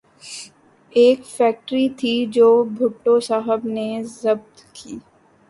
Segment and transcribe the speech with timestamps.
[0.93, 3.87] ایک فیکٹری تھی جو بھٹو صاحب نے
[4.13, 4.97] ضبط کی۔